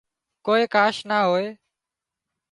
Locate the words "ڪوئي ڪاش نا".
0.45-1.17